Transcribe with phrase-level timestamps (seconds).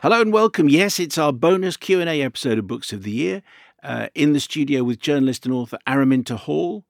[0.00, 0.68] Hello and welcome.
[0.68, 3.42] Yes, it's our bonus Q&A episode of Books of the Year.
[3.82, 6.84] Uh, in the studio with journalist and author Araminta Hall.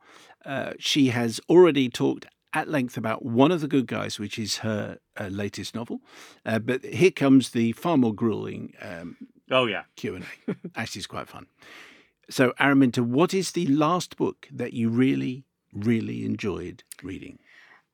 [0.44, 4.58] Uh, she has already talked at length about One of the Good Guys, which is
[4.58, 6.00] her uh, latest novel.
[6.44, 9.16] Uh, but here comes the far more grueling um,
[9.50, 9.84] Oh yeah.
[9.96, 10.22] Q&A.
[10.76, 11.46] Actually, it's quite fun.
[12.28, 17.38] So, Araminta, what is the last book that you really, really enjoyed reading?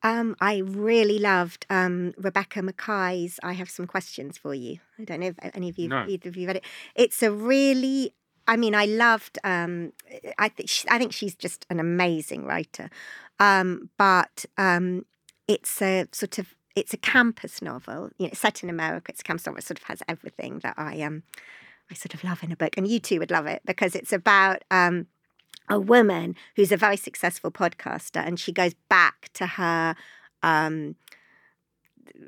[0.04, 4.78] Um, I really loved um, Rebecca Makkai's I Have Some Questions for You.
[4.98, 6.04] I don't know if any of you, No.
[6.06, 6.64] either of you read it.
[6.94, 8.14] It's a really,
[8.46, 9.94] I mean, I loved, um,
[10.38, 12.90] I, think she, I think she's just an amazing writer.
[13.40, 15.06] Um, but um,
[15.48, 19.10] it's a sort of, it's a campus novel, you know, set in America.
[19.10, 19.58] It's a campus novel.
[19.58, 21.22] It sort of has everything that I, um,
[21.90, 22.76] I sort of love in a book.
[22.76, 25.06] And you too would love it because it's about, um,
[25.68, 29.94] a woman who's a very successful podcaster and she goes back to her
[30.42, 30.94] um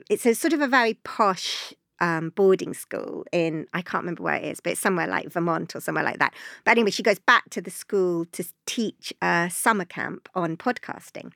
[0.09, 4.37] it's a sort of a very posh um, boarding school in I can't remember where
[4.37, 6.35] it is, but it's somewhere like Vermont or somewhere like that.
[6.65, 11.33] But anyway, she goes back to the school to teach a summer camp on podcasting,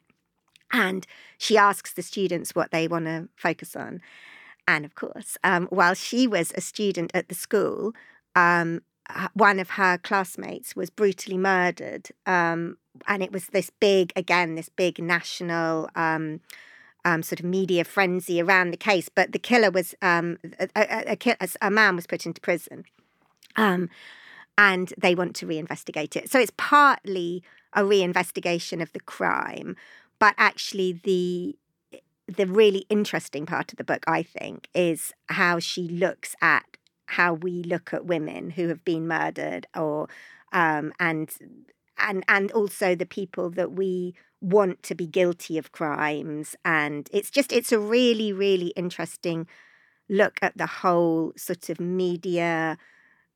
[0.73, 1.07] and
[1.39, 4.01] she asks the students what they want to focus on.
[4.69, 7.93] And of course, um, while she was a student at the school,
[8.37, 8.83] um,
[9.35, 12.09] one of her classmates was brutally murdered.
[12.27, 16.41] Um, and it was this big, again, this big national um,
[17.05, 19.09] um, sort of media frenzy around the case.
[19.09, 22.85] But the killer was um, a, a, a, a man was put into prison.
[23.57, 23.89] Um,
[24.59, 26.31] and they want to reinvestigate it.
[26.31, 27.43] So it's partly
[27.73, 29.77] a reinvestigation of the crime,
[30.19, 31.57] but actually the
[32.27, 36.77] the really interesting part of the book, I think, is how she looks at
[37.11, 40.09] how we look at women who have been murdered, or
[40.53, 41.31] um, and
[41.99, 46.57] and and also the people that we want to be guilty of crimes.
[46.65, 49.47] And it's just it's a really really interesting
[50.09, 52.77] look at the whole sort of media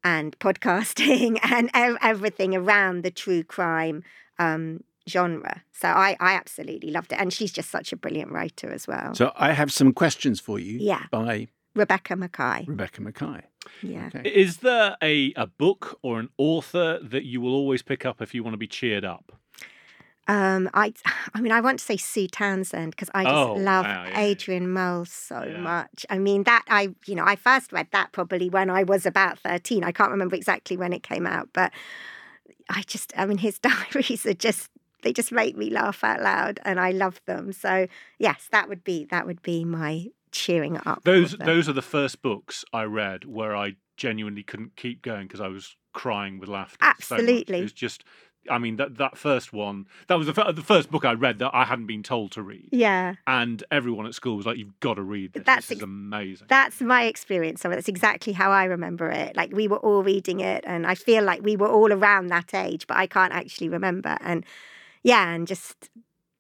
[0.03, 4.03] and podcasting and everything around the true crime
[4.39, 5.63] um, genre.
[5.73, 7.21] So I, I absolutely loved it.
[7.21, 9.15] And she's just such a brilliant writer as well.
[9.15, 11.05] So, I have some questions for you Yeah.
[11.11, 12.69] by Rebecca Makkai.
[12.69, 13.43] Rebecca Makkai.
[13.83, 14.11] Yeah.
[14.15, 14.29] Okay.
[14.29, 18.35] Is there a, a book or an author that you will always pick up if
[18.35, 19.33] you want to be cheered up?
[20.27, 20.95] Um, I,
[21.35, 24.21] I mean, I want to say Sue Townsend because I just Oh, love wow, yeah.
[24.21, 25.59] Adrian Mole so Yeah.
[25.59, 26.07] much.
[26.09, 29.39] I mean, that I, you know, I first read that probably when I was about
[29.39, 29.85] thirteen.
[29.85, 31.73] I can't remember exactly when it came out, but
[32.71, 34.71] I just, I mean, his diaries are just
[35.03, 37.53] they just make me laugh out loud, and I love them.
[37.53, 37.87] So
[38.19, 41.05] yes, that would be that would be my cheering up.
[41.05, 45.41] Those those are the first books I read where I genuinely couldn't keep going because
[45.41, 46.77] I was crying with laughter.
[47.01, 47.15] so.
[47.15, 47.59] Absolutely.
[47.61, 48.05] It was just,
[48.51, 51.53] I mean, that that first one, that was the, the first book I read that
[51.55, 52.69] I hadn't been told to read.
[52.73, 53.15] Yeah.
[53.27, 55.45] And everyone at school was like, "You've got to read this.
[55.47, 57.77] That's this is ex- amazing." That's my experience of it.
[57.77, 59.37] That's exactly how I remember it.
[59.37, 62.53] Like we were all reading it, and I feel like we were all around that
[62.53, 64.19] age, but I can't actually remember.
[64.21, 64.45] And
[65.03, 65.91] yeah, and just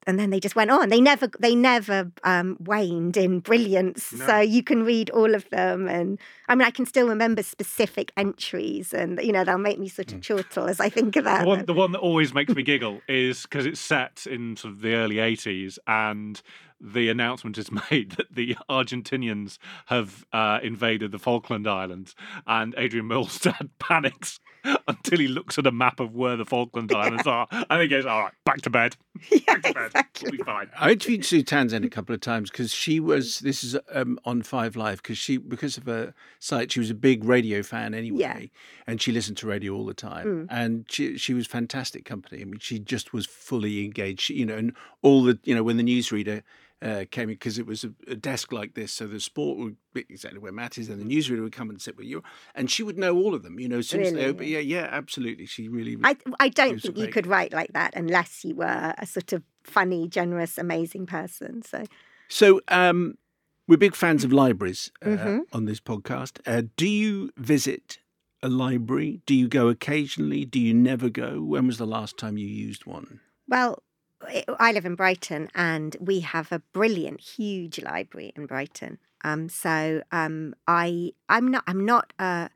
[0.06, 0.88] and then they just went on.
[0.88, 4.12] They never they never um, waned in brilliance.
[4.12, 4.26] No.
[4.26, 8.12] So you can read all of them, and I mean I can still remember specific
[8.16, 11.46] entries, and you know they'll make me sort of chortle as I think about the
[11.46, 11.66] one, them.
[11.66, 14.94] the one that always makes me giggle is because it's set in sort of the
[14.94, 16.40] early 80s and
[16.80, 22.14] the announcement is made that the Argentinians have uh, invaded the Falkland Islands
[22.46, 24.40] and Adrian Mole's dad panics
[24.88, 28.06] until he looks at a map of where the Falkland Islands are and he goes,
[28.06, 28.96] all right, back to bed.
[29.30, 29.74] yeah, Back to bed.
[29.74, 30.30] We'll exactly.
[30.32, 30.70] be fine.
[30.78, 33.40] I interviewed Sue Townsend a couple of times because she was.
[33.40, 36.94] This is um, on Five Live because she because of her sight she was a
[36.94, 38.50] big radio fan anyway,
[38.86, 40.48] and she listened to radio all the time.
[40.50, 42.42] And she she was fantastic company.
[42.42, 44.20] I mean, she just was fully engaged.
[44.20, 44.72] She, you know, and
[45.02, 46.42] all the you know when the newsreader.
[46.84, 49.76] Uh, came in because it was a, a desk like this, so the sport would
[49.94, 52.22] be exactly where Matt is, and the newsreader would come and sit with you,
[52.54, 53.58] and she would know all of them.
[53.58, 54.30] You know, as soon as they Really?
[54.30, 55.46] open, yeah, yeah, absolutely.
[55.46, 55.96] She really.
[56.04, 59.42] I I don't think you could write like that unless you were a sort of
[59.62, 61.62] funny, generous, amazing person.
[61.62, 61.84] So
[62.28, 63.14] So, um,
[63.66, 65.40] we're big fans of libraries uh, Mhm.
[65.54, 66.40] on this podcast.
[66.46, 67.98] Uh, do you visit
[68.42, 69.22] a library?
[69.24, 70.44] Do you go occasionally?
[70.44, 71.40] Do you never go?
[71.42, 73.20] When was the last time you used one?
[73.48, 73.82] Well,
[74.58, 78.98] I live in Brighton and we have a brilliant, huge library in Brighton.
[79.22, 82.50] Um, so um, I I'm not I'm not a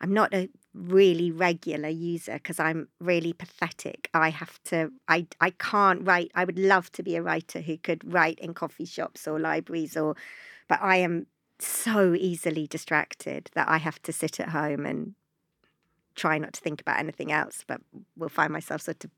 [0.00, 4.10] I'm not a really regular user because I'm really pathetic.
[4.14, 6.30] I have to I I can't write.
[6.34, 9.96] I would love to be a writer who could write in coffee shops or libraries
[9.96, 10.16] or
[10.68, 11.26] but I am
[11.60, 15.14] so easily distracted that I have to sit at home and
[16.14, 17.80] try not to think about anything else, but
[18.16, 19.10] will find myself sort of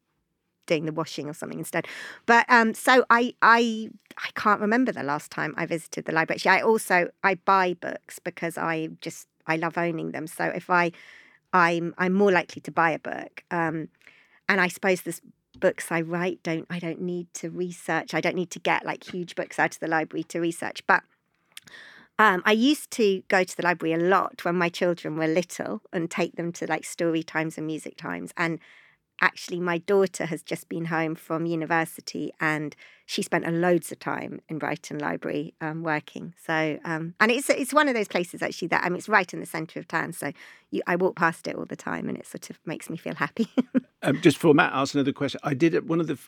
[0.71, 1.87] doing the washing or something instead.
[2.27, 6.37] But um, so I I I can't remember the last time I visited the library.
[6.37, 10.27] Actually, I also I buy books because I just I love owning them.
[10.27, 10.93] So if I
[11.53, 13.43] I'm I'm more likely to buy a book.
[13.51, 13.89] Um,
[14.49, 15.21] and I suppose this
[15.59, 18.15] books I write don't I don't need to research.
[18.15, 20.87] I don't need to get like huge books out of the library to research.
[20.87, 21.03] But
[22.19, 25.81] um, I used to go to the library a lot when my children were little
[25.93, 28.33] and take them to like story times and music times.
[28.37, 28.61] And
[29.21, 32.75] actually my daughter has just been home from university and
[33.07, 36.35] she spent a loads of time in Brighton Library um, working.
[36.45, 39.33] So um, and it's it's one of those places actually that I mean it's right
[39.33, 40.13] in the centre of town.
[40.13, 40.33] So
[40.71, 43.15] you, I walk past it all the time and it sort of makes me feel
[43.15, 43.49] happy.
[44.03, 45.41] um, just for Matt, ask another question.
[45.43, 46.19] I did one of the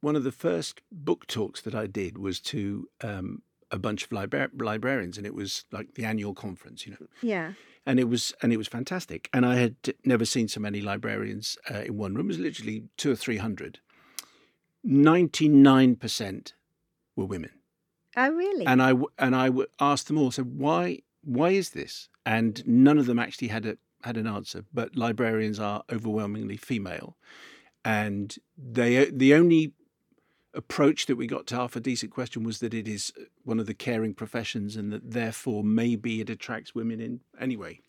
[0.00, 4.12] one of the first book talks that I did was to um, a bunch of
[4.12, 7.06] libra- librarians, and it was like the annual conference, you know.
[7.22, 7.52] Yeah
[7.86, 9.28] and it was and it was fantastic.
[9.32, 12.26] And I had never seen so many librarians uh, in one room.
[12.26, 13.80] It was literally two or three hundred.
[14.84, 16.54] Ninety nine percent
[17.16, 17.50] were women.
[18.16, 18.66] Oh, really?
[18.66, 20.30] And I and I asked them all.
[20.30, 22.08] So why why is this?
[22.24, 24.64] And none of them actually had a had an answer.
[24.72, 27.16] But librarians are overwhelmingly female,
[27.84, 29.72] and they the only
[30.54, 33.12] approach that we got to half a decent question was that it is
[33.44, 37.80] one of the caring professions and that therefore maybe it attracts women in anyway.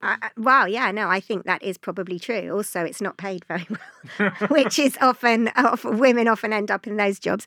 [0.00, 2.54] Uh, wow, yeah, no, I think that is probably true.
[2.54, 6.96] Also, it's not paid very well, which is often, often, women often end up in
[6.96, 7.46] those jobs.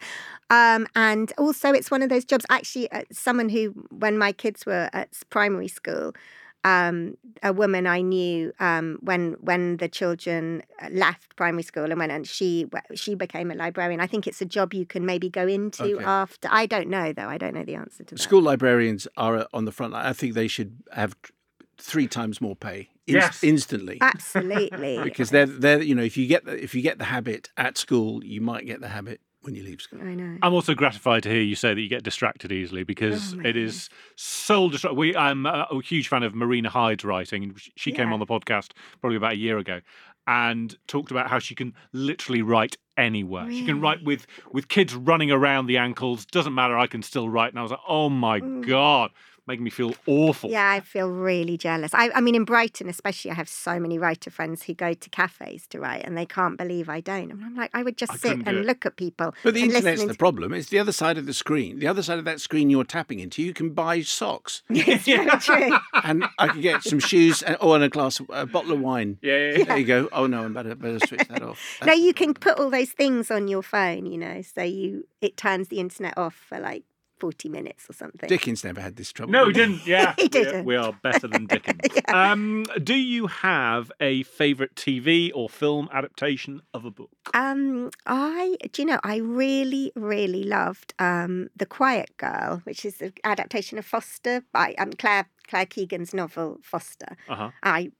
[0.50, 2.46] Um, and also, it's one of those jobs.
[2.50, 6.14] Actually, uh, someone who, when my kids were at primary school,
[6.64, 11.98] um, a woman I knew um, when when the children uh, left primary school and
[11.98, 14.00] went and she she became a librarian.
[14.00, 16.04] I think it's a job you can maybe go into okay.
[16.04, 16.48] after.
[16.52, 17.28] I don't know though.
[17.28, 18.22] I don't know the answer to that.
[18.22, 20.06] School librarians are uh, on the front line.
[20.06, 21.16] I think they should have
[21.78, 23.44] three times more pay in- yes.
[23.44, 23.98] instantly.
[24.02, 25.00] Absolutely.
[25.04, 27.78] because they're they're you know if you get the, if you get the habit at
[27.78, 30.02] school, you might get the habit when you leave school.
[30.02, 30.38] I know.
[30.42, 33.58] I'm also gratified to hear you say that you get distracted easily because oh, it
[33.58, 35.00] is soul distracting.
[35.00, 37.56] We, I'm a, a, huge fan of Marina Hyde's writing.
[37.76, 37.98] She yeah.
[37.98, 39.82] came on the podcast probably about a year ago
[40.28, 43.46] and talked about how she can literally write anywhere.
[43.46, 43.60] Really?
[43.60, 46.26] She can write with with kids running around the ankles.
[46.26, 46.78] Doesn't matter.
[46.78, 47.52] I can still write.
[47.52, 48.68] And I was like, oh my mm.
[48.68, 49.12] god
[49.52, 50.50] making me feel awful.
[50.50, 51.94] Yeah, I feel really jealous.
[51.94, 55.10] I, I mean, in Brighton, especially, I have so many writer friends who go to
[55.10, 57.32] cafes to write, and they can't believe I don't.
[57.32, 59.36] And I'm like, I would just I sit and look at people.
[59.44, 60.54] But the internet's the problem.
[60.54, 61.80] It's the other side of the screen.
[61.80, 64.64] The other side of that screen you're tapping into, you can buy socks.
[64.92, 65.78] It's very true.
[66.04, 69.18] and I could get some shoes and, oh, and a glass, a bottle of wine.
[69.22, 69.64] Yeah, yeah, yeah.
[69.66, 70.10] There you go.
[70.12, 71.60] Oh no, I better better switch that off.
[71.86, 74.06] no, you can put all those things on your phone.
[74.06, 76.84] You know, so you it turns the internet off for like
[77.22, 78.28] 40 minutes or something.
[78.28, 79.32] Dickens never had this trouble.
[79.32, 79.86] No, he didn't.
[79.86, 80.16] Yeah.
[80.18, 80.66] he didn't.
[80.66, 81.80] We, are better than Dickens.
[81.96, 82.32] yeah.
[82.32, 87.12] um, do you have a favourite TV or film adaptation of a book?
[87.36, 93.00] Um, I, do you know, I really, really loved um, The Quiet Girl, which is
[93.02, 97.18] an adaptation of Foster by um, Claire Claire Keegan's novel Foster.
[97.28, 97.52] Uh-huh.
[97.62, 97.92] I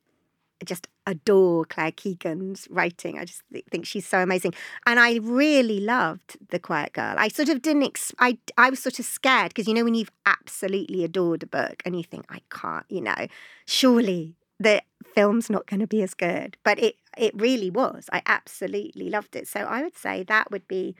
[0.64, 3.18] just adore Claire Keegan's writing.
[3.18, 3.42] I just
[3.72, 4.54] think she's so amazing.
[4.86, 7.16] And I really loved The Quiet Girl.
[7.18, 9.96] I sort of didn't, ex- I, I was sort of scared because, you know, when
[9.96, 13.28] you've absolutely adored a book and you think, I can't, you know,
[13.66, 14.82] surely the
[15.16, 16.58] film's not going to be as good.
[16.64, 18.10] But it, it really was.
[18.14, 19.48] I absolutely loved it.
[19.48, 20.96] So I would say that would be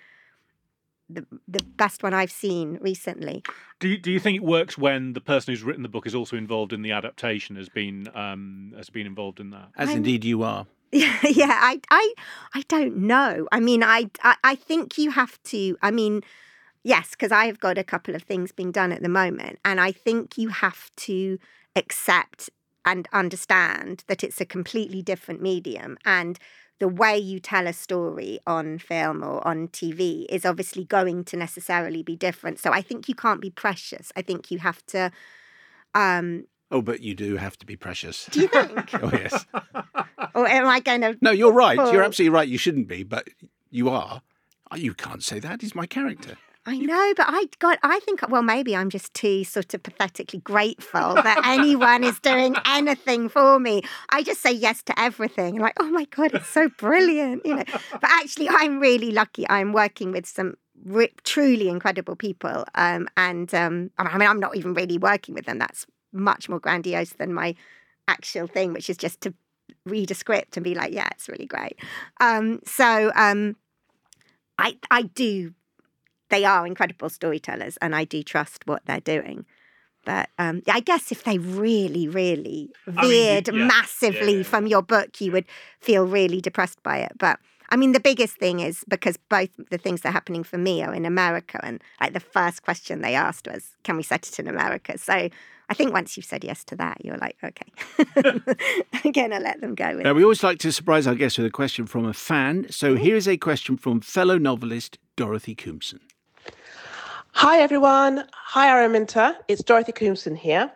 [1.14, 3.44] the the best one I've seen recently.
[3.80, 6.16] Do you, do you think it works when the person who's written the book is
[6.16, 9.70] also involved in the adaptation, has been um, has been involved in that?
[9.76, 10.68] As I'm, indeed you are.
[10.94, 11.58] Yeah, yeah.
[11.62, 12.14] I, I,
[12.54, 13.48] I don't know.
[13.54, 15.78] I mean, I, I, I think you have to.
[15.82, 16.22] I mean,
[16.84, 19.80] yes, because I have got a couple of things being done at the moment, and
[19.80, 21.40] I think you have to
[21.78, 22.50] accept
[22.84, 26.38] and understand that it's a completely different medium and
[26.82, 31.38] the way you tell a story on film or on TV is obviously going to
[31.38, 32.58] necessarily be different.
[32.58, 34.12] So I think you can't be precious.
[34.16, 35.12] I think you have to.
[35.94, 38.26] Um, oh, but you do have to be precious.
[38.32, 38.90] Do you think?
[38.96, 39.46] oh, yes.
[40.34, 41.16] or am I going to?
[41.22, 41.78] No, you're right.
[41.78, 41.94] Fall?
[41.94, 42.48] You're absolutely right.
[42.48, 43.28] You shouldn't be, but
[43.70, 44.24] you are.
[44.76, 45.62] You can't say that.
[45.62, 46.36] He's my character.
[46.66, 47.80] I know, but I got.
[47.82, 48.22] I think.
[48.30, 53.60] Well, maybe I'm just too sort of pathetically grateful that anyone is doing anything for
[53.60, 53.82] me.
[54.10, 55.58] I just say yes to everything.
[55.58, 57.64] Like, oh my god, it's so brilliant, you know.
[57.94, 59.50] But actually, I'm really lucky.
[59.50, 64.56] I'm working with some re- truly incredible people, um, and um, I mean, I'm not
[64.56, 65.58] even really working with them.
[65.58, 67.56] That's much more grandiose than my
[68.08, 69.34] actual thing, which is just to
[69.88, 71.80] read a script and be like, yeah, it's really great.
[72.20, 73.56] Um, so um,
[74.60, 75.56] I I do.
[76.32, 79.46] They are incredible storytellers, and I do trust what they're doing.
[80.06, 84.66] But um, I guess if they really, really veered I mean, yeah, massively yeah, from
[84.66, 85.46] your book, you would
[85.80, 87.12] feel really depressed by it.
[87.20, 87.38] But
[87.70, 90.82] I mean, the biggest thing is because both the things that are happening for me
[90.84, 94.40] are in America, and like the first question they asked was, "Can we set it
[94.40, 95.30] in America?" So
[95.72, 97.72] I think once you've said yes to that, you're like, okay,
[99.06, 99.94] I'm going to let them go.
[99.94, 102.68] now, we always like to surprise our guests with a question from a fan.
[102.70, 103.04] So mm-hmm.
[103.04, 106.00] here is a question from fellow novelist Dorothy Koomson.
[107.34, 108.26] Hi, everyone.
[108.34, 109.36] Hi, Araminta.
[109.48, 110.72] It's Dorothy Koomson here.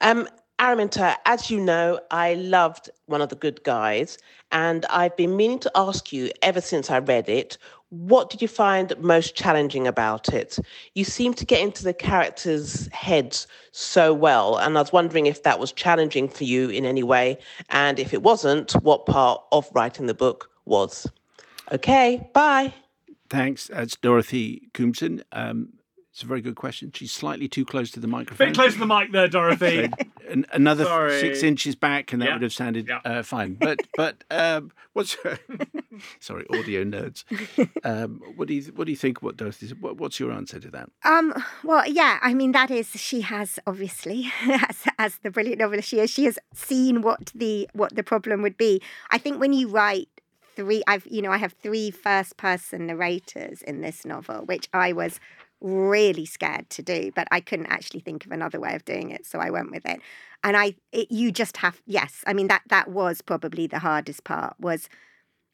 [0.00, 0.28] Um,
[0.60, 4.18] Araminta, as you know, I loved One of the Good Guys,
[4.52, 7.58] and I've been meaning to ask you ever since I read it
[7.90, 10.58] what did you find most challenging about it?
[10.94, 15.44] You seem to get into the characters' heads so well, and I was wondering if
[15.44, 17.38] that was challenging for you in any way,
[17.70, 21.06] and if it wasn't, what part of writing the book was.
[21.70, 22.74] Okay, bye.
[23.30, 23.68] Thanks.
[23.68, 25.22] That's Dorothy Koomson.
[25.32, 25.74] Um,
[26.14, 26.92] it's a very good question.
[26.94, 28.46] She's slightly too close to the microphone.
[28.46, 29.90] Bit close to the mic there, Dorothy.
[30.30, 31.18] so, another Sorry.
[31.18, 32.32] six inches back, and that yeah.
[32.34, 33.00] would have sounded yeah.
[33.04, 33.54] uh, fine.
[33.54, 35.16] But but um, what's
[36.20, 37.24] sorry, audio nerds.
[37.82, 39.24] Um, what do you what do you think?
[39.24, 39.74] What Dorothy?
[39.80, 40.88] What, what's your answer to that?
[41.04, 41.34] Um.
[41.64, 42.20] Well, yeah.
[42.22, 46.10] I mean, that is she has obviously as as the brilliant novelist she is.
[46.10, 48.80] She has seen what the what the problem would be.
[49.10, 50.08] I think when you write
[50.54, 54.92] three i've you know i have three first person narrators in this novel which i
[54.92, 55.18] was
[55.60, 59.26] really scared to do, but I couldn't actually think of another way of doing it,
[59.26, 60.00] so I went with it.
[60.42, 64.24] And I, it, you just have, yes, I mean that that was probably the hardest
[64.24, 64.88] part was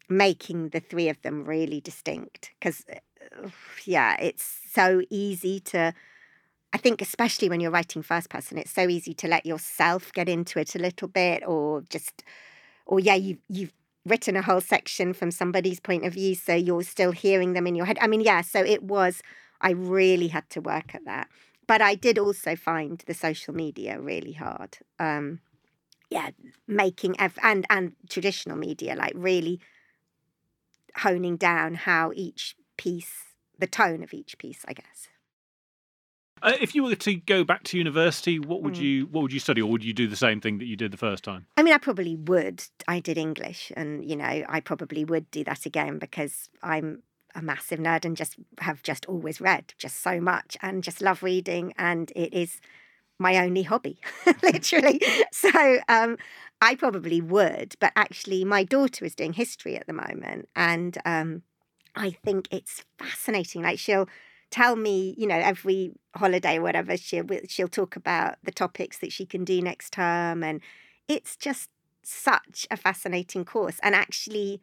[0.08, 3.48] making the three of them really distinct because, uh,
[3.84, 5.94] yeah, it's so easy to.
[6.72, 10.28] I think especially when you're writing first person, it's so easy to let yourself get
[10.28, 12.22] into it a little bit, or just,
[12.86, 13.72] or yeah, you you've
[14.06, 17.74] written a whole section from somebody's point of view, so you're still hearing them in
[17.74, 17.98] your head.
[18.00, 19.22] I mean, yeah, so it was
[19.60, 21.28] I really had to work at that.
[21.66, 24.78] But I did also find the social media really hard.
[24.98, 25.40] Um,
[26.10, 26.30] yeah,
[26.66, 29.60] making ev- and and traditional media like really
[30.98, 35.08] honing down how each piece, the tone of each piece, I guess.
[36.42, 38.80] Uh, if you were to go back to university, what would mm.
[38.80, 40.90] you what would you study, or would you do the same thing that you did
[40.90, 41.46] the first time?
[41.56, 42.64] I mean, I probably would.
[42.88, 47.02] I did English, and you know, I probably would do that again because I'm
[47.34, 51.22] a massive nerd and just have just always read just so much and just love
[51.22, 52.60] reading and it is
[53.18, 53.98] my only hobby
[54.42, 55.00] literally.
[55.32, 55.50] So
[55.88, 56.16] um,
[56.62, 61.42] i probably would but actually my daughter is doing history at the moment and um,
[61.96, 63.62] i think it's fascinating.
[63.62, 64.08] Like she'll
[64.50, 69.12] tell me you know every holiday or whatever she'll she'll talk about the topics that
[69.12, 70.60] she can do next term and
[71.08, 71.70] it's just
[72.02, 73.78] such a fascinating course.
[73.82, 74.60] And actually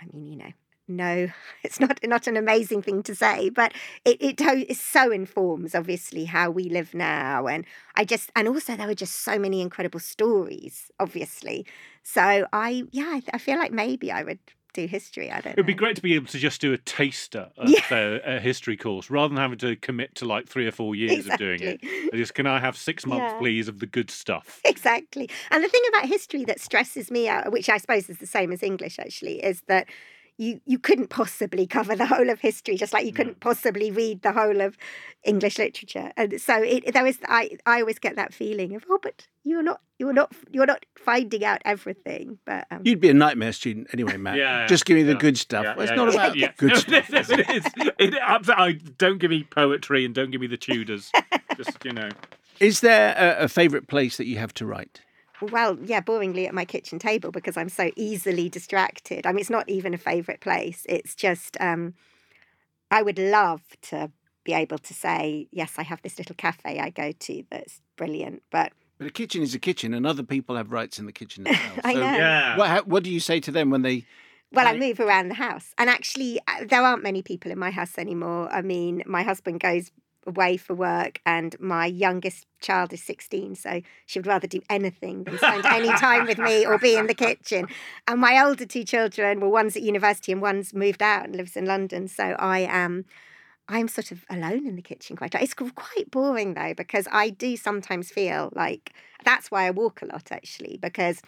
[0.00, 0.52] i mean you know
[0.88, 1.28] no,
[1.62, 3.72] it's not not an amazing thing to say, but
[4.04, 7.64] it, it it so informs obviously how we live now, and
[7.94, 11.66] I just and also there were just so many incredible stories, obviously.
[12.02, 14.38] So I yeah, I, I feel like maybe I would
[14.76, 15.30] do history.
[15.30, 15.54] I don't.
[15.54, 15.66] It'd know.
[15.66, 17.80] be great to be able to just do a taster of yeah.
[17.90, 21.12] a, a, history course rather than having to commit to like three or four years
[21.12, 21.32] exactly.
[21.32, 22.10] of doing it.
[22.12, 23.38] I just can I have six months, yeah.
[23.38, 24.60] please, of the good stuff?
[24.64, 25.28] Exactly.
[25.50, 28.52] And the thing about history that stresses me out, which I suppose is the same
[28.52, 29.88] as English actually, is that
[30.38, 34.22] you you couldn't possibly cover the whole of history, just like you couldn't possibly read
[34.22, 34.76] the whole of
[35.24, 36.12] English literature.
[36.16, 39.62] And so it, there was I I always get that feeling of oh, but you're
[39.62, 42.38] not you're not you're not finding out everything.
[42.44, 44.36] But um, you'd be a nightmare student anyway, Matt.
[44.36, 45.18] yeah, just give me the yeah.
[45.18, 45.64] good stuff.
[45.64, 46.52] Yeah, well, it's yeah, not about yeah.
[46.56, 47.10] good stuff.
[47.10, 47.64] it is.
[47.98, 51.10] It, I, don't give me poetry and don't give me the Tudors.
[51.56, 52.10] just you know.
[52.60, 55.00] Is there a, a favourite place that you have to write?
[55.40, 59.26] Well, yeah, boringly at my kitchen table because I'm so easily distracted.
[59.26, 60.84] I mean, it's not even a favourite place.
[60.88, 61.94] It's just, um,
[62.90, 64.10] I would love to
[64.44, 68.42] be able to say, yes, I have this little cafe I go to that's brilliant,
[68.50, 68.72] but.
[68.98, 71.58] But a kitchen is a kitchen, and other people have rights in the kitchen as
[71.76, 71.80] well.
[71.84, 72.16] I so know.
[72.16, 72.56] Yeah.
[72.56, 74.06] What, what do you say to them when they
[74.52, 75.74] well, I move around the house.
[75.76, 78.48] And actually, uh, there aren't many people in my house anymore.
[78.50, 79.90] I mean, my husband goes
[80.26, 85.24] away for work, and my youngest child is 16, so she would rather do anything
[85.24, 87.66] than spend any time with me or be in the kitchen.
[88.08, 91.56] And my older two children, well, one's at university and one's moved out and lives
[91.56, 92.08] in London.
[92.08, 93.04] So I am.
[93.68, 95.34] I'm sort of alone in the kitchen quite.
[95.34, 98.92] It's quite boring though because I do sometimes feel like
[99.24, 101.20] that's why I walk a lot actually because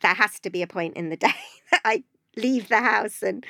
[0.00, 1.34] there has to be a point in the day
[1.70, 2.04] that I
[2.36, 3.44] leave the house and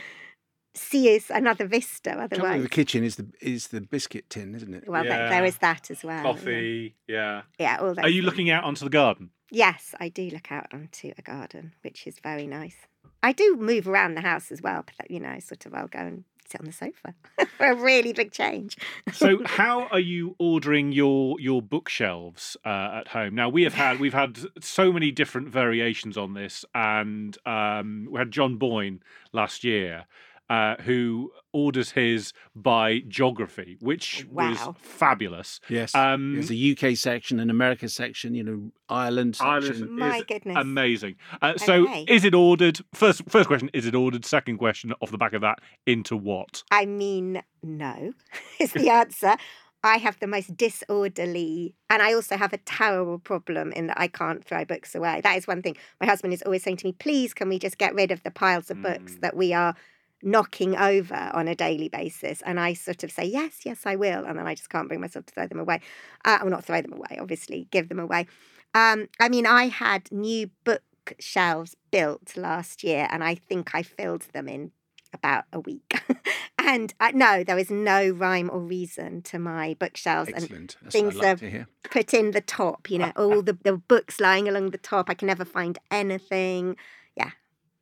[0.80, 2.12] see another vista.
[2.12, 4.88] Otherwise, the kitchen is the is the biscuit tin, isn't it?
[4.88, 5.28] Well, yeah.
[5.28, 6.22] there is that as well.
[6.22, 7.78] Coffee, yeah, yeah.
[7.80, 8.24] all Are you things.
[8.24, 9.30] looking out onto the garden?
[9.50, 12.76] Yes, I do look out onto a garden, which is very nice.
[13.22, 15.98] I do move around the house as well, but you know, sort of I'll go
[15.98, 17.14] and sit on the sofa
[17.56, 18.76] for a really big change.
[19.12, 23.34] so, how are you ordering your your bookshelves uh, at home?
[23.34, 28.18] Now, we have had we've had so many different variations on this, and um, we
[28.18, 30.06] had John Boyne last year
[30.50, 34.50] uh, who orders his by geography, which wow.
[34.50, 35.60] was fabulous.
[35.68, 39.96] Yes, um, there's a UK section, an America section, you know, Ireland section.
[39.96, 41.14] My goodness, amazing.
[41.40, 42.04] Uh, so, okay.
[42.08, 42.80] is it ordered?
[42.92, 44.24] First, first question: Is it ordered?
[44.24, 46.64] Second question, off the back of that, into what?
[46.72, 48.12] I mean, no,
[48.58, 49.36] is the answer.
[49.82, 54.08] I have the most disorderly, and I also have a terrible problem in that I
[54.08, 55.22] can't throw books away.
[55.22, 55.76] That is one thing.
[56.00, 58.30] My husband is always saying to me, please, can we just get rid of the
[58.30, 58.82] piles of mm.
[58.82, 59.74] books that we are
[60.22, 62.42] knocking over on a daily basis.
[62.42, 64.24] And I sort of say, yes, yes, I will.
[64.24, 65.80] And then I just can't bring myself to throw them away.
[66.24, 68.26] Uh, well, not throw them away, obviously, give them away.
[68.74, 74.22] Um, I mean, I had new bookshelves built last year, and I think I filled
[74.32, 74.72] them in
[75.12, 76.00] about a week.
[76.58, 80.30] and uh, no, there is no rhyme or reason to my bookshelves.
[80.32, 80.52] Excellent.
[80.52, 84.48] And That's things are put in the top, you know, all the, the books lying
[84.48, 85.10] along the top.
[85.10, 86.76] I can never find anything.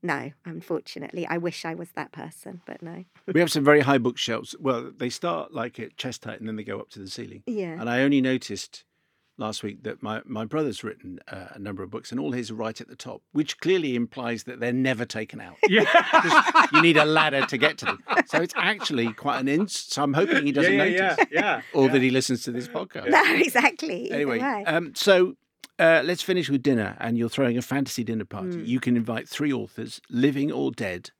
[0.02, 1.26] Yeah, no, unfortunately.
[1.26, 3.04] I wish I was that person, but no.
[3.32, 4.54] we have some very high bookshelves.
[4.58, 7.42] Well, they start like at chest height and then they go up to the ceiling.
[7.46, 7.80] Yeah.
[7.80, 8.84] And I only noticed
[9.38, 12.50] last week that my, my brother's written uh, a number of books and all his
[12.50, 15.56] are right at the top, which clearly implies that they're never taken out.
[15.68, 15.86] Yeah.
[16.72, 18.02] you need a ladder to get to them.
[18.26, 19.76] So it's actually quite an ins.
[19.76, 21.26] So I'm hoping he doesn't yeah, yeah, notice.
[21.30, 21.60] Yeah, yeah.
[21.72, 21.92] Or yeah.
[21.92, 23.10] that he listens to this podcast.
[23.10, 24.10] No, exactly.
[24.10, 25.36] Anyway, um, so
[25.78, 28.58] uh, let's finish with dinner, and you're throwing a fantasy dinner party.
[28.58, 28.66] Mm.
[28.66, 31.10] You can invite three authors, living or dead.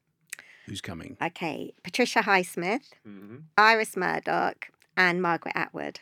[0.67, 1.17] Who's coming?
[1.23, 3.37] Okay, Patricia Highsmith, mm-hmm.
[3.57, 6.01] Iris Murdoch, and Margaret Atwood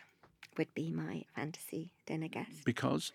[0.59, 2.63] would be my fantasy dinner guests.
[2.65, 3.13] Because?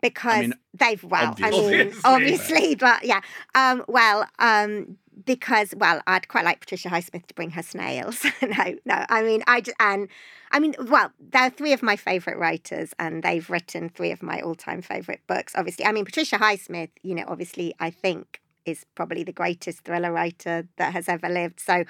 [0.00, 1.80] Because I mean, they've well, obviously.
[1.80, 3.20] I mean, obviously, but yeah.
[3.54, 8.24] Um, well, um, because well, I'd quite like Patricia Highsmith to bring her snails.
[8.42, 9.04] no, no.
[9.08, 10.08] I mean, I just, and
[10.52, 14.40] I mean, well, they're three of my favorite writers, and they've written three of my
[14.40, 15.54] all-time favorite books.
[15.56, 16.90] Obviously, I mean, Patricia Highsmith.
[17.02, 21.60] You know, obviously, I think is probably the greatest thriller writer that has ever lived.
[21.60, 21.84] So,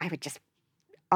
[0.00, 0.40] I would just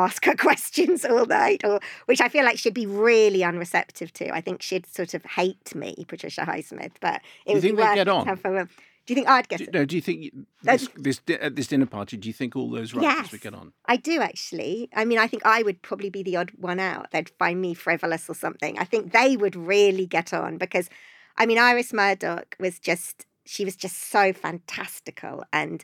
[0.04, 4.34] ask her questions all night, or which I feel like she'd be really unreceptive to.
[4.34, 7.94] I think she'd sort of hate me, Patricia Highsmith, but it you would think worth
[7.94, 8.68] get on?
[9.08, 9.72] Do you think I'd get do, it?
[9.72, 9.86] No.
[9.86, 12.18] Do you think this, this at this dinner party?
[12.18, 13.72] Do you think all those writers yes, would get on?
[13.86, 14.90] I do actually.
[14.94, 17.10] I mean, I think I would probably be the odd one out.
[17.10, 18.78] They'd find me frivolous or something.
[18.78, 20.90] I think they would really get on because,
[21.38, 25.82] I mean, Iris Murdoch was just she was just so fantastical and.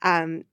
[0.00, 0.44] Um,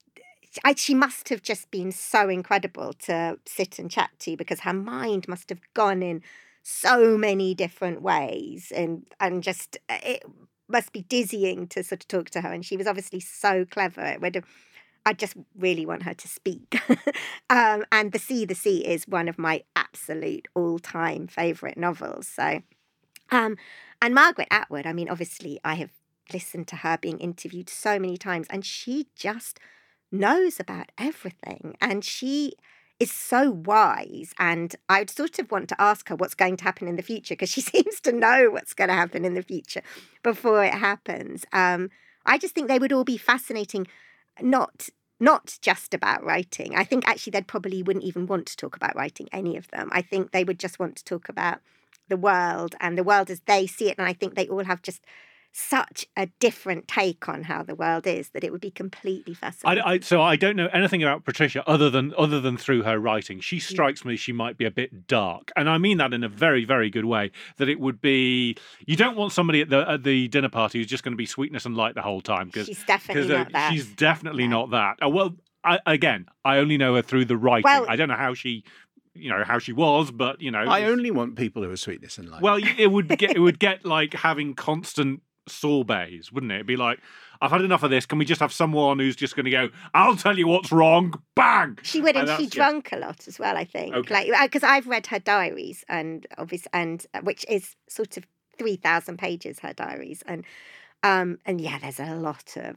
[0.64, 4.74] I, she must have just been so incredible to sit and chat to because her
[4.74, 6.24] mind must have gone in
[6.64, 10.24] so many different ways and and just it
[10.70, 12.54] must be dizzying to sort of talk to her.
[12.54, 14.06] And she was obviously so clever.
[14.06, 14.46] It would have,
[15.06, 16.80] I just really want her to speak.
[17.50, 22.28] um, and The Sea, The Sea is one of my absolute all time favourite novels.
[22.28, 22.62] So,
[23.32, 23.58] um,
[24.02, 25.92] and Margaret Atwood, I mean, obviously, I have
[26.32, 29.60] listened to her being interviewed so many times, and she just
[30.12, 31.76] knows about everything.
[31.82, 32.54] And she
[33.00, 34.34] is so wise.
[34.38, 37.02] And I would sort of want to ask her what's going to happen in the
[37.02, 39.82] future because she seems to know what's going to happen in the future
[40.24, 41.46] before it happens.
[41.54, 41.90] Um,
[42.26, 43.88] I just think they would all be fascinating,
[44.42, 44.90] not
[45.22, 46.78] not just about writing.
[46.78, 49.90] I think actually they'd probably wouldn't even want to talk about writing, any of them.
[49.92, 51.60] I think they would just want to talk about
[52.08, 53.98] the world and the world as they see it.
[53.98, 55.04] And I think they all have just
[55.52, 59.84] such a different take on how the world is that it would be completely fascinating.
[59.84, 63.00] I, I, so I don't know anything about Patricia other than other than through her
[63.00, 63.40] writing.
[63.40, 66.30] She strikes me she might be a bit dark, and I mean that in a
[66.30, 67.32] very very good way.
[67.58, 70.88] That it would be you don't want somebody at the at the dinner party who's
[70.88, 73.52] just going to be sweetness and light the whole time because she's definitely uh, not
[73.52, 73.74] that.
[73.74, 74.62] She's definitely no.
[74.62, 75.06] not that.
[75.06, 77.64] Uh, well, I, again, I only know her through the writing.
[77.66, 78.64] Well, I don't know how she
[79.14, 82.18] you know how she was, but you know, I only want people who are sweetness
[82.18, 82.42] and light.
[82.42, 86.56] Well, it would get it would get like having constant sorbets, wouldn't it?
[86.56, 87.00] It'd be like,
[87.42, 88.06] I've had enough of this.
[88.06, 91.22] Can we just have someone who's just going to go, I'll tell you what's wrong,
[91.36, 91.78] bang?
[91.84, 93.96] She would, and, and she drank a lot as well, I think.
[93.96, 94.32] Okay.
[94.32, 98.26] Like, because uh, I've read her diaries, and obviously, and uh, which is sort of
[98.58, 100.22] 3,000 pages, her diaries.
[100.26, 100.44] And,
[101.04, 102.76] um, and yeah, there's a lot of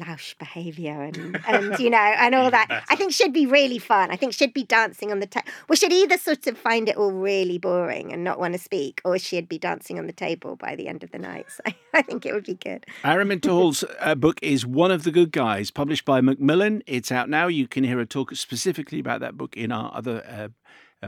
[0.00, 2.84] lush behaviour and, and you know and all that.
[2.88, 4.10] I think should be really fun.
[4.10, 5.48] I think should be dancing on the table.
[5.68, 9.00] We should either sort of find it all really boring and not want to speak,
[9.04, 11.46] or she'd be dancing on the table by the end of the night.
[11.48, 11.62] So
[11.94, 12.84] I think it would be good.
[13.04, 16.82] Araminta Hall's uh, book is One of the Good Guys, published by Macmillan.
[16.86, 17.46] It's out now.
[17.46, 20.48] You can hear her talk specifically about that book in our other uh,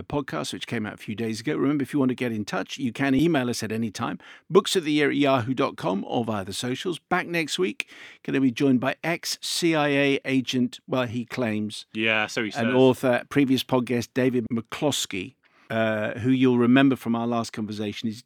[0.03, 1.57] podcast, which came out a few days ago.
[1.57, 4.19] Remember, if you want to get in touch, you can email us at any time,
[4.51, 6.99] books at the year at yahoo.com or via the socials.
[6.99, 7.89] Back next week,
[8.23, 11.87] going to be joined by ex CIA agent, well, he claims.
[11.93, 12.63] Yeah, so he says.
[12.63, 15.35] An author, previous podcast, David McCloskey,
[15.71, 18.09] uh, who you'll remember from our last conversation.
[18.09, 18.25] He's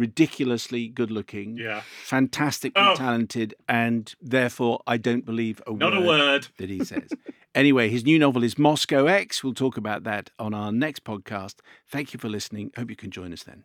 [0.00, 2.94] ridiculously good looking, yeah, fantastically oh.
[2.96, 7.10] talented, and therefore I don't believe a Not word, a word that he says.
[7.54, 9.44] anyway, his new novel is Moscow X.
[9.44, 11.56] We'll talk about that on our next podcast.
[11.86, 12.72] Thank you for listening.
[12.76, 13.64] Hope you can join us then.